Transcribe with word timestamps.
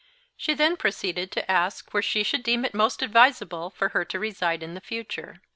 She 0.35 0.55
then 0.55 0.77
proceeded 0.77 1.31
to 1.33 1.51
ask 1.51 1.93
where 1.93 2.01
she 2.01 2.23
should 2.23 2.41
deem 2.41 2.65
it 2.65 2.73
most 2.73 3.03
advisable 3.03 3.69
for 3.69 3.89
her 3.89 4.03
to 4.05 4.17
reside 4.17 4.63
in 4.63 4.79
future. 4.79 5.43